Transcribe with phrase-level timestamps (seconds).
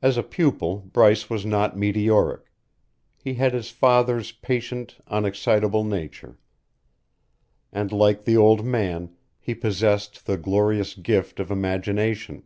[0.00, 2.50] As a pupil Bryce was not meteoric;
[3.14, 6.38] he had his father's patient, unexcitable nature;
[7.70, 12.44] and, like the old man, he possessed the glorious gift of imagination.